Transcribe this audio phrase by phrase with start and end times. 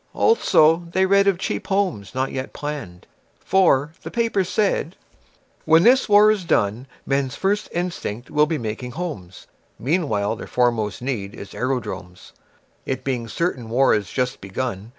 [0.15, 3.05] Also, they read of Cheap Homes, not yet planned;
[3.39, 4.91] For, said the paper,
[5.65, 9.45] "When this war is done The men's first instinct will be making homes.
[9.77, 12.31] Meanwhile their foremost need is aerodromes,
[12.83, 14.89] It being certain war has just begun.